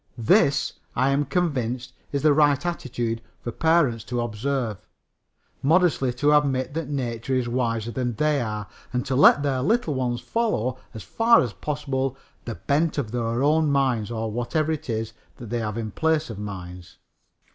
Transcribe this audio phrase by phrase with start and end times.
[0.17, 4.77] This, I am convinced, is the right attitude for parents to observe,
[5.61, 9.93] modestly to admit that nature is wiser than they are, and to let their little
[9.93, 14.89] ones follow, as far as possible, the bent of their own minds, or whatever it
[14.89, 16.97] is that they have in place of minds.